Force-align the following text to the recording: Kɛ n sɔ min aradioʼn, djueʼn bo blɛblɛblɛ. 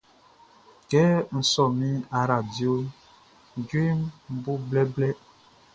Kɛ 0.89 1.01
n 1.37 1.41
sɔ 1.51 1.63
min 1.77 1.95
aradioʼn, 2.19 2.85
djueʼn 3.63 3.99
bo 4.43 4.51
blɛblɛblɛ. 4.69 5.09